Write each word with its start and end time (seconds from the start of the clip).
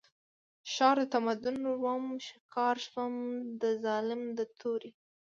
ښار 0.73 0.97
د 1.01 1.03
تمدن 1.13 1.57
وم 1.83 2.03
ښکار 2.27 2.75
شوم 2.87 3.13
د 3.61 3.63
ظالم 3.83 4.21
د 4.37 4.39
تورې 4.59 4.91